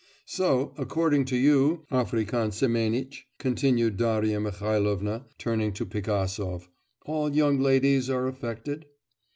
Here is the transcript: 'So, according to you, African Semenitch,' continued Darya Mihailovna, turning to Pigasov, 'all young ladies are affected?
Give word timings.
'So, 0.25 0.73
according 0.79 1.25
to 1.25 1.37
you, 1.37 1.85
African 1.91 2.49
Semenitch,' 2.51 3.27
continued 3.37 3.97
Darya 3.97 4.39
Mihailovna, 4.39 5.27
turning 5.37 5.73
to 5.73 5.85
Pigasov, 5.85 6.69
'all 7.05 7.35
young 7.35 7.59
ladies 7.59 8.09
are 8.09 8.27
affected? 8.27 8.87